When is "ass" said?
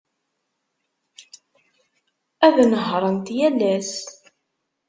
3.75-3.93